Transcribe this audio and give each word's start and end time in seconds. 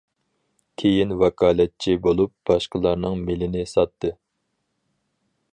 كېيىن 0.81 1.13
ۋاكالەتچى 1.23 1.95
بولۇپ، 2.07 2.33
باشقىلارنىڭ 2.53 3.21
مېلىنى 3.29 3.65
ساتتى. 3.77 4.15